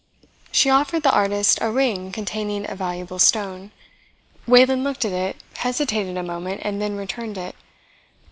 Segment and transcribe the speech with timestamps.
[0.51, 3.69] She offered the artist a ring containing a valuable stone.
[4.47, 7.53] Wayland looked at it, hesitated a moment, and then returned it.